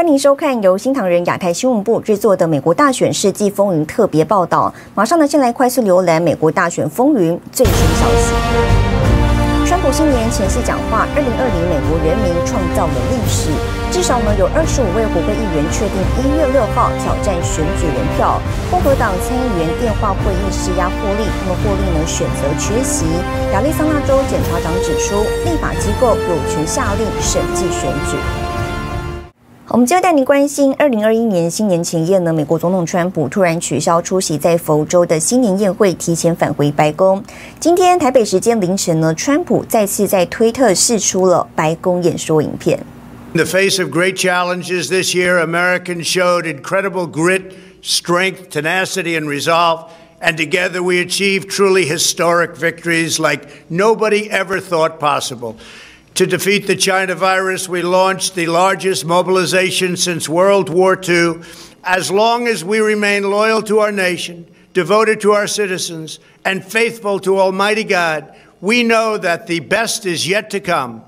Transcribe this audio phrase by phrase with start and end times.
[0.00, 4.72] 欢迎收看由新唐人亚太新闻部制作的《美国大选世纪风云》特别报道。
[4.94, 8.32] 马上呢，先来快速浏览美国大选风云最新消息。
[9.68, 13.52] 川普新年前夕讲话：“二零二零美国人民创造了历史，
[13.92, 18.40] 至少呢有二十五位国会议员确定一月六号挑战选举人票。
[18.72, 23.04] 共和党参议员电话会议施压霍利，那么霍利呢选择缺席。
[23.52, 28.16] 亚利桑那州检察长指出，立法机构有权下令审计选举。”
[29.72, 37.22] 我们接着带您关心，二零二一年新年前夜呢，美国总统川普突然取消出席在佛州的新年宴会，提前返回白宫。
[37.60, 42.80] 今天台北时间凌晨呢，川普再次在推特释出了白宫演说影片。
[43.32, 49.84] In the face of great challenges this year, Americans showed incredible grit, strength, tenacity, and resolve,
[50.20, 55.54] and together we achieved truly historic victories like nobody ever thought possible.
[56.14, 61.40] To defeat the China virus, we launched the largest mobilization since World War II.
[61.82, 67.20] As long as we remain loyal to our nation, devoted to our citizens, and faithful
[67.20, 71.04] to Almighty God, we know that the best is yet to come.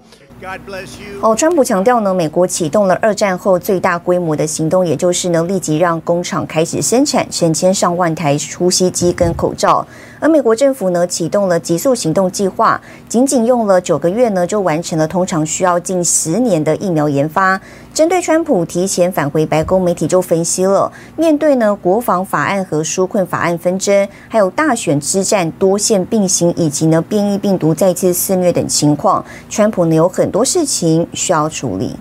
[1.20, 9.86] 哦，川普强调呢，美国启动了二战后最大规模的行动，也就是呢，立即让工厂开始生产成千上万台呼吸机跟口罩。
[10.18, 17.60] 而美国政府呢，启动了极速行动计划，仅仅用了九个月呢，就完成了通常需要近十年的疫苗研发。
[17.94, 31.94] 针对川普提前返回白宫，媒体就分析了，面对呢国防法案和纾困法案纷争，还有大选之战多线并行，以及呢变异病毒再次肆虐等情况，川普呢有很多事情需要处理。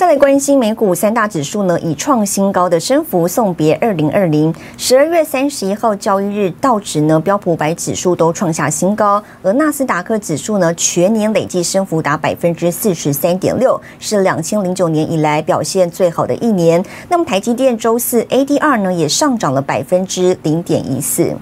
[0.00, 4.50] 再来关心美股三大指数呢，以创新高的升幅送别二零二零。
[4.78, 16.82] 十二月三十一号交易日，道指呢、标普百指数都创下新高，而纳斯达克指数呢，全年累计升幅达百分之四十三点六，是两千零九年以来表现最好的一年。
[17.10, 21.36] 那么台积电周四 ADR 呢，也上涨了百分之零点一四。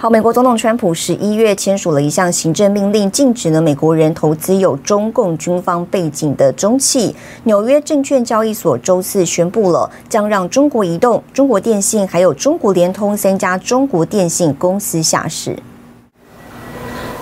[0.00, 7.16] 好，美国总统川普十一月签署了一项行政命令，禁止呢美国人投资有中共军方背景的中企。
[7.42, 15.58] 纽约证券交易所周四宣布了，将让中国移动、中国电信还有中国联通三家中国电信公司下市。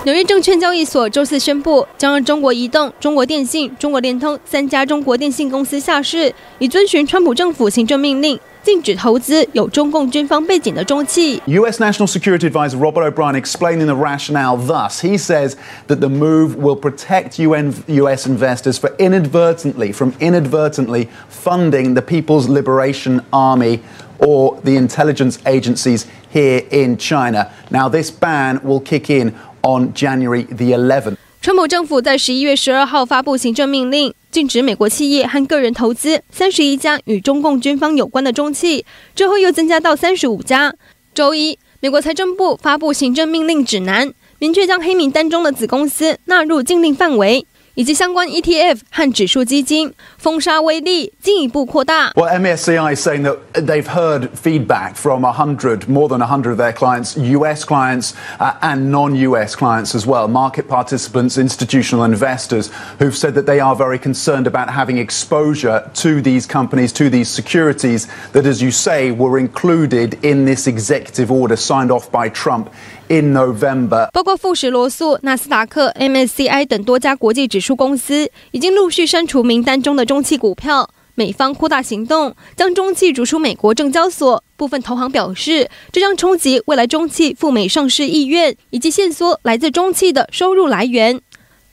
[0.06, 8.38] 纽约证券交易所周四宣布，将让中国移动、中国电信、中国联通三家中国电信公司下市，以遵循川普政府行政命令。
[8.64, 11.42] 禁止投资有中共军方背景的中企。
[11.46, 11.82] U.S.
[11.82, 15.00] National Security Advisor Robert O'Brien explaining the rationale thus.
[15.00, 15.56] He says
[15.88, 18.24] that the move will protect UN, U.S.
[18.24, 23.80] investors for inadvertently, from inadvertently funding the People's Liberation Army
[24.20, 27.50] or the intelligence agencies here in China.
[27.72, 31.15] Now, this ban will kick in on January the 11th.
[31.41, 38.85] 川普政府在十一月十二号发布行政命令，禁止美国企业和个人投资三十一家与中共军方有关的中企，
[39.15, 40.73] 之后又增加到三十五家。
[41.13, 47.45] 周一，美国财政部发布行政命令指南，明确将黑名单中的子公司纳入禁令范围。
[47.76, 52.12] 以及相关 ETF 和指数基金封杀威力进一步扩大。
[52.14, 56.58] Well, MSCI is saying that they've heard feedback from a hundred, more than a hundred of
[56.58, 57.64] their clients, U.S.
[57.64, 59.56] clients uh, and non-U.S.
[59.56, 64.68] clients as well, market participants, institutional investors, who've said that they are very concerned about
[64.68, 70.44] having exposure to these companies, to these securities that, as you say, were included in
[70.44, 72.68] this executive order signed off by Trump.
[73.08, 80.89] In November，包括富时罗素、纳斯达克、MSCI 等多家国际指数 出公司已经陆续删除名单中的中汽股票。
[81.15, 84.41] 美方扩大行动，将中汽逐出美国证交所。
[84.55, 91.19] 部分投行表示，这将冲击未来中汽赴美上市意愿，以及限缩来自中汽的收入来源。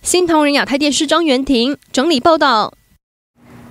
[0.03, 2.75] 新唐人亚太电视张元婷整理报道。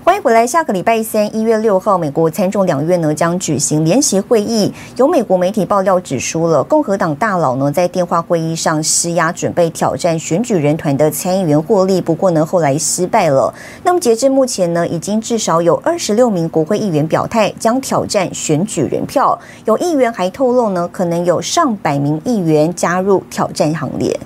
[0.05, 0.45] 欢迎回来。
[0.45, 4.69] 下个礼拜三，一月六号，美国参众两院呢将举行联席会议。
[4.97, 12.01] 有美国媒体爆料指出了，共和党大佬呢在电话会议上施压，准备挑战选举人团的参议员霍利。
[12.01, 13.53] 不过呢，后来失败了。
[13.81, 19.39] 那么截至目前呢，已经至少有二十六名国会议员表态将挑战选举人票。
[19.63, 24.19] 有议员还透露呢，可能有上百名议员加入挑战行列。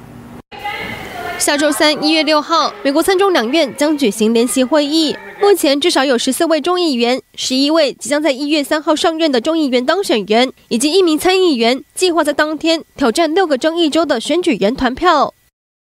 [1.38, 5.16] 下周三，一月六号，美国参众两院将举行联席会议。
[5.40, 15.34] 目前至少有十四位众议员、十一位即将在一月三号上任的众议员当选人，以及一名参议员，计划在当天挑战六个争议州的选举人团票。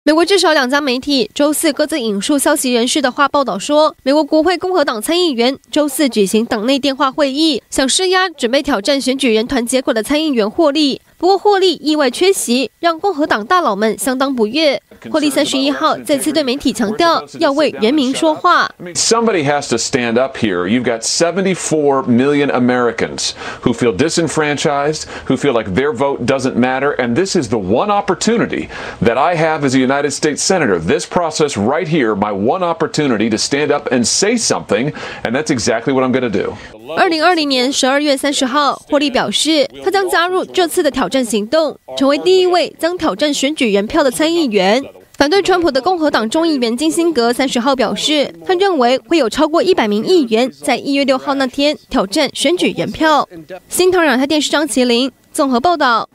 [0.06, 11.00] 美国至少两家媒体周四各自引述消息人士的话报道说，美国国会共和党参议员周四举行党内电话会议，想施压准备挑战选举人团结果的参议员霍利。
[11.23, 14.81] 不过霍利意外缺席，让共和党大佬们相当不悦。
[15.11, 18.71] 霍利三十一号再次对媒体强调，要为人民说话。
[18.93, 20.65] Somebody has to stand up here.
[20.65, 23.31] You've got 74 million Americans
[23.63, 27.89] who feel disenfranchised, who feel like their vote doesn't matter, and this is the one
[27.89, 28.69] opportunity
[29.01, 30.79] that I have as a United States Senator.
[30.79, 34.93] This process right here, my one opportunity to stand up and say something,
[35.25, 36.55] and that's exactly what I'm going to do.
[36.96, 44.84] 二零二零年十二月三十号，霍利表示，他将加入这次的挑战行动，成为第一位将挑战选举人票的参议员。
[45.16, 53.28] 反对川普的共和党众议员金辛格三十号表示，他认为会有超过一百名议员在一月六号那天挑战选举人票。
[53.68, 56.08] 新唐人亚太电视张麒麟综合报道。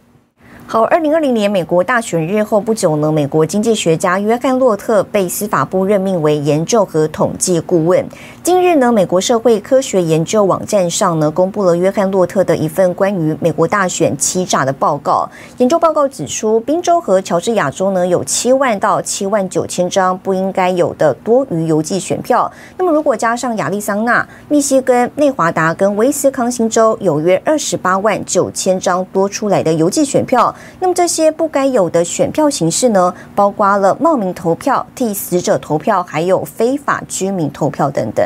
[0.72, 8.06] 好，二零二零年美国大选日后不久呢，美国经济学家约翰洛特被司法部任命为研究和统计顾问。
[8.44, 15.28] 近日呢，美国社会科学研究网站上呢，公布了约翰洛特的一份关于美国大选欺诈的报告。
[15.58, 22.52] 研究报告指出，宾州和乔治亚州呢，有七万到七万九千张不应该有的多余邮寄选票。
[22.78, 30.56] 那么，如果加上亚利桑那、密西根、内华达跟威斯康星州，有约二十八万九千张多出来的邮寄选票。
[30.80, 38.26] 那么这些不该有的选票形式呢，包括了冒名投票、替死者投票，还有非法居民投票等等。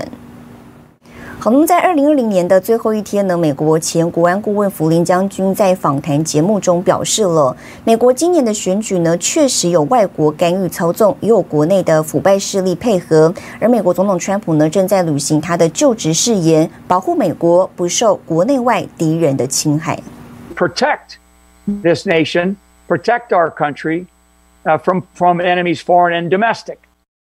[1.39, 7.53] 好，那么在二零二零年的最后一天呢，美国前国安顾问弗林将军在访谈节目中表示了，
[7.83, 19.99] 美国今年的选举呢，确实有外国干预操纵，也有国内的腐败势力配合，而美国总统川普呢，正在履行他的就职誓言，保护美国不受国内外敌人的侵害。
[20.55, 21.17] Protect
[21.67, 22.57] this nation,
[22.87, 24.07] protect our country
[24.65, 26.87] uh, from, from enemies foreign and domestic.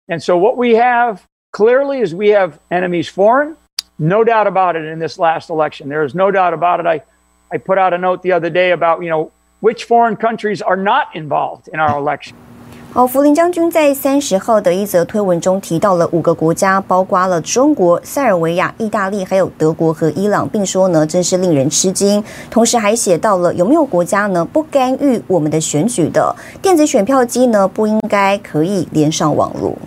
[0.08, 3.56] And so what we have clearly is we have enemies foreign,
[3.98, 5.90] no doubt about it in this last election.
[5.90, 6.86] There is no doubt about it.
[6.86, 7.04] I,
[7.52, 10.78] I put out a note the other day about, you know, which foreign countries are
[10.78, 12.38] not involved in our election.
[12.92, 22.22] 好，福林将军在三十号的一则推文中提到了五个国家，包括了中国、塞尔维亚、意大利，还有德国和伊朗，并说呢，真是令人吃惊。
[22.50, 29.78] 同时还写到了有没有国家呢不干预我们的选举的电子选票机呢不应该可以连上网络。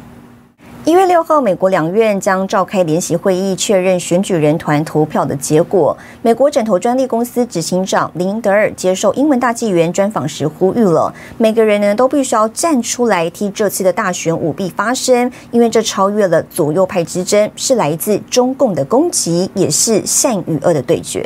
[0.84, 5.96] 一月六号，美国两院将召开联席会议，确认选举人团投票的结果。
[6.22, 21.24] 美国枕头专利公司执行长林德尔接受英文大纪元专访时呼吁了，每个人呢都必须要站出来替这次的大选舞弊发声，因为这超越了左右派之争，是来自中共的攻击，也是善与恶的对决。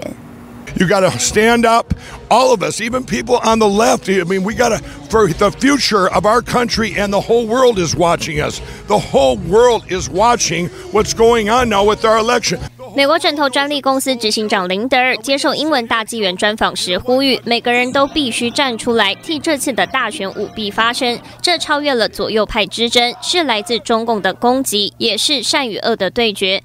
[0.76, 1.94] You got to stand up,
[2.30, 4.10] all of us, even people on the left.
[4.10, 4.80] I mean, we got to,
[5.10, 8.62] for the future of our country, and the whole world is watching us.
[8.88, 12.60] The whole world is watching what's going on now with our election.
[12.96, 21.20] 美国枕头专利公司执行长林德尔接受英文大纪元专访时呼吁，每个人都必须站出来替这次的大选舞弊发声。
[21.42, 26.64] 这超越了左右派之争，是来自中共的攻击，也是善与恶的对决。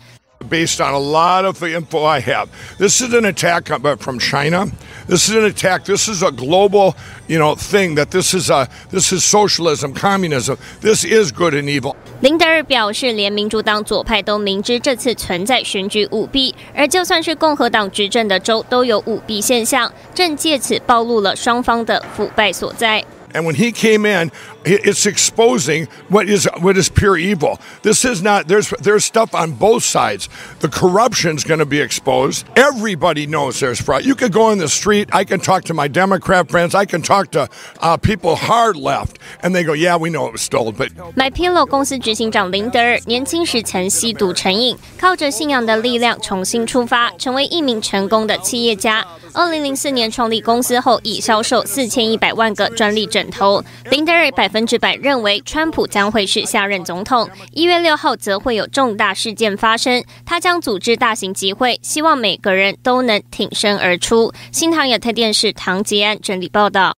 [0.49, 2.49] based on a lot of the info I have.
[2.79, 4.67] This is an attack from China.
[5.09, 5.85] This is an attack.
[5.85, 6.95] This is a global,
[7.27, 10.57] you know, thing that this is a this is socialism, communism.
[10.81, 11.97] This is good and evil.
[12.21, 23.05] 林德尔表示，连民主党左派都明知这次存在选举舞弊，而就算是共和党执政的州都有舞弊现象，正借此暴露了双方的腐败所在。
[23.33, 24.31] And when he came in,
[24.65, 27.59] it's exposing what is what is pure evil.
[27.83, 30.29] This is not there's there's stuff on both sides.
[30.61, 32.45] The corruption's going to be exposed.
[32.57, 34.05] Everybody knows there's fraud.
[34.05, 35.09] You could go in the street.
[35.13, 36.75] I can talk to my Democrat friends.
[36.75, 37.49] I can talk to
[37.81, 41.67] uh, people hard left, and they go, "Yeah, we know it was stolen." But MyPillow
[41.67, 49.07] 公司执行长林德尔年轻时曾吸毒成瘾，靠着信仰的力量重新出发，成为一名成功的企业家。
[49.33, 53.63] 二零零四年创立公司后，已销售四千一百万个专利枕头。
[53.91, 57.30] 林德尔百 百分之百认为，川普将会是下任总统。
[57.54, 64.34] 一月六号则会有重大事件发生，他将组织大型集会，希望每个人都能挺身而出。
[64.52, 66.94] 新唐亚太电视唐吉安整理报道。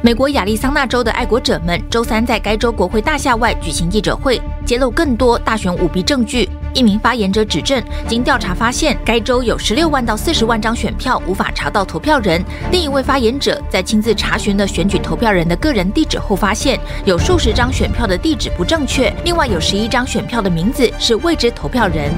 [0.00, 6.48] 美国亚利桑那州的爱国者们周三在该州国会大厦外举行记者会，揭露更多大选舞弊证据。
[6.74, 12.44] 一名发言者指证，经调查发现，该州有十六万到四十万张选票无法查到投票人。
[12.70, 22.12] 另一位发言者在亲自查询了选举投票人的个人地址后，发现有数十张选票的地址不正确，另外有十一张选票的名字是未知投票人。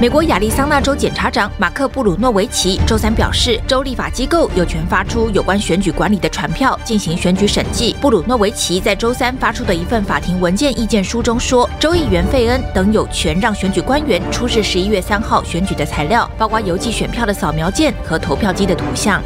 [0.00, 7.96] 美国亚利桑那州检察长马克·布鲁诺维奇周三表示，州立法机构有权发出有关选举管理的传票进行选举审计。
[8.00, 19.20] 布鲁诺维奇在周三发出的一份法庭文件意见书中说，州议员费恩等有权让选举官员出示十一月三号选举的材料，包括邮寄选票的扫描件和投票机的图像。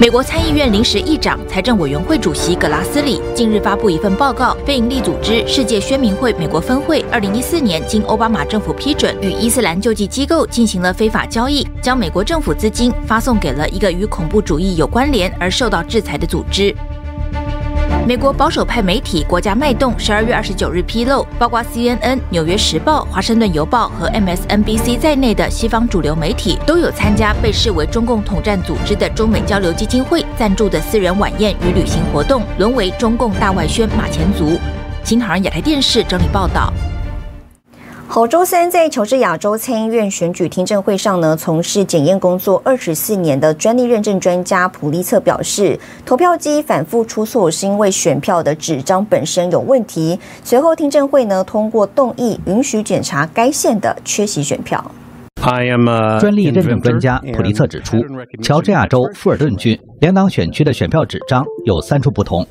[0.00, 16.72] 美国参议院临时议长、财政委员会主席格拉斯里近日发布一份报告，非营利组织世界宣明会美国分会，二零一四年经奥巴马政府批准，与伊斯兰救济机构进行了非法交易，将美国政府资金发送给了一个与恐怖主义有关联而受到制裁的组织。
[18.08, 34.58] 美国保守派媒体《国家脉动》十二月二十九日披露，包括 CNN、纽约时报、华盛顿邮报和 MSNBC 在内的西方主流媒体都有参加被视为中共统战组织的中美交流基金会赞助的私人晚宴与旅行活动，沦为中共大外宣马前卒。
[35.04, 36.72] 新唐人亚太电视整理报道。
[38.10, 50.18] 好，周三在乔治亚州参议院选举听证会上呢，从事检验工作二十四年的专利认证专家普利策表示，投票机反复出错是因为选票的纸张本身有问题。
[50.42, 54.82] 随后听证会呢通过动议，允许检查该县的缺席选票。
[56.18, 57.98] 专利认证专家普利策指出，
[58.42, 62.46] 乔治亚州富尔顿郡两党选区的选票纸张有三处不同：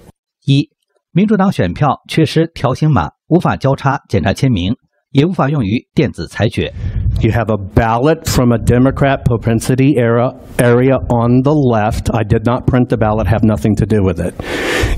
[0.45, 0.69] 一，
[1.11, 4.75] 民主党选票缺失条形码，无法交叉检查签名。
[5.12, 6.72] 也无法用于电子裁决。
[7.20, 12.10] You have a ballot from a Democrat propensity era area on the left.
[12.12, 14.34] I did not print the ballot, have nothing to do with it.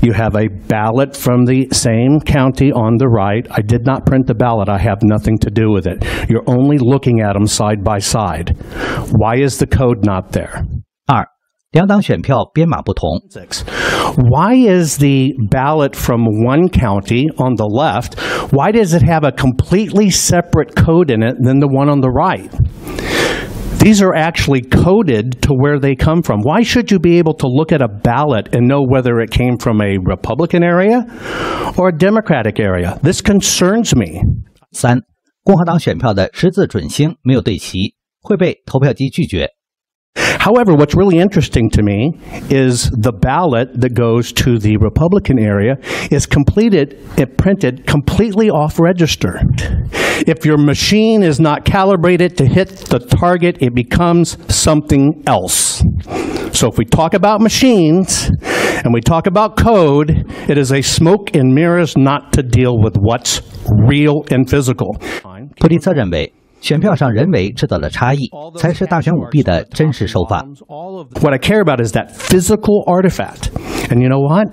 [0.01, 3.45] You have a ballot from the same county on the right.
[3.51, 6.03] I did not print the ballot, I have nothing to do with it.
[6.29, 8.55] You're only looking at them side by side.
[9.11, 10.63] Why is the code not there?
[11.71, 13.19] 二两党选票编码不同。
[14.15, 18.17] Why is the ballot from one county on the left,
[18.51, 22.09] why does it have a completely separate code in it than the one on the
[22.09, 22.49] right?
[23.77, 26.41] These are actually coded to where they come from.
[26.41, 29.57] Why should you be able to look at a ballot and know whether it came
[29.57, 31.05] from a Republican area
[31.77, 32.97] or a Democratic area?
[33.03, 34.23] This concerns me.
[34.71, 35.01] 三，
[35.43, 39.49] 共和党选票的十字准星没有对齐，会被投票机拒绝。
[40.45, 42.19] However, what's really interesting to me
[42.51, 45.77] is the ballot that goes to the Republican area
[46.11, 49.41] is completed and printed completely off register.
[50.27, 55.83] If your machine is not calibrated to hit the target, it becomes something else.
[56.53, 58.29] So if we talk about machines
[58.83, 62.97] and we talk about code, it is a smoke and mirrors not to deal with
[62.97, 63.41] what's
[63.87, 64.95] real and physical.
[65.59, 66.38] 普利策认为。
[66.61, 70.43] 选票上人为制造的差异，才是大选舞弊的真实手法。
[71.21, 73.49] What I care about is that physical artifact.
[73.89, 74.47] And you know what?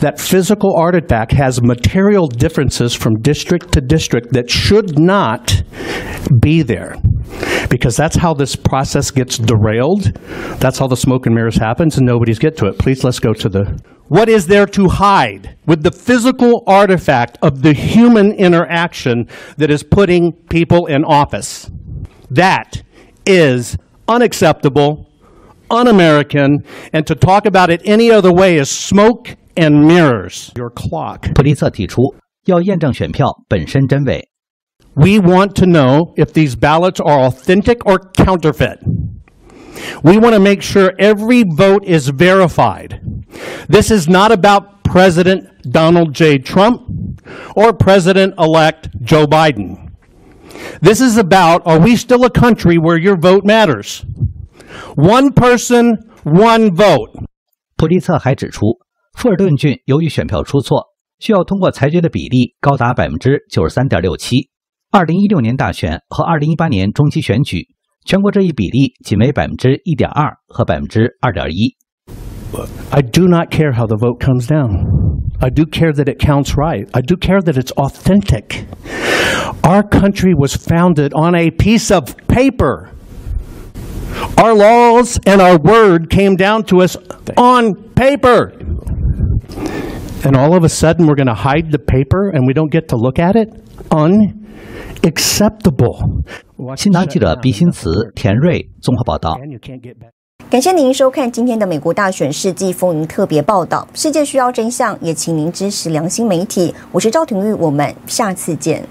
[0.00, 5.62] That physical artifact has material differences from district to district that should not
[6.42, 6.96] be there.
[7.68, 10.14] Because that's how this process gets derailed.
[10.60, 12.78] That's how the smoke and mirrors happens and nobody's get to it.
[12.78, 17.62] Please let's go to the What is there to hide with the physical artifact of
[17.62, 21.70] the human interaction that is putting people in office?
[22.30, 22.82] That
[23.24, 25.10] is unacceptable,
[25.70, 30.52] un American, and to talk about it any other way is smoke and mirrors.
[30.56, 31.34] Your clock.
[31.34, 34.29] 普利策提出要验证选票本身真伪。
[34.98, 38.78] We want to know if these ballots are authentic or counterfeit.
[40.02, 42.98] We want to make sure every vote is verified.
[43.68, 46.38] This is not about President Donald J.
[46.38, 46.80] Trump
[47.54, 49.92] or President elect Joe Biden.
[50.80, 54.02] This is about are we still a country where your vote matters?
[54.94, 57.10] One person, one vote.
[57.76, 58.78] 普利策还指出，
[59.12, 64.48] 富尔顿郡由于选票出错，需要通过裁决的比例高达百分之九十三点六七。
[64.90, 67.66] 二零一六年大选和二零一八年中期选举，
[68.04, 71.76] 全国这一比例仅为百分之一点二和百分之二点一。
[72.90, 74.86] I do not care how the vote comes down.
[75.40, 76.88] I do care that it counts right.
[76.92, 78.64] I do care that it's authentic.
[79.62, 82.90] Our country was founded on a piece of paper.
[84.38, 86.96] Our laws and our word came down to us
[87.36, 88.52] on paper.
[90.24, 92.88] And all of a sudden, we're going to hide the paper and we don't get
[92.88, 93.48] to look at it?
[95.01, 96.75] Unacceptable.
[96.75, 99.37] 新唐记者毕新慈、田瑞综合报道。
[100.49, 103.87] 感谢您收看今天的美国大选世纪风云特别报道。
[103.93, 106.73] 世界需要真相，也请您支持良心媒体。
[106.91, 108.83] 我是赵廷玉，我们下次见。